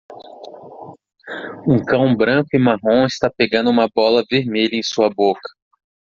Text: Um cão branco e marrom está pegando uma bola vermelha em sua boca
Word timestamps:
Um 1.67 1.85
cão 1.85 2.15
branco 2.17 2.49
e 2.53 2.57
marrom 2.57 3.05
está 3.05 3.29
pegando 3.29 3.69
uma 3.69 3.87
bola 3.87 4.25
vermelha 4.27 4.73
em 4.75 4.81
sua 4.81 5.11
boca 5.13 5.47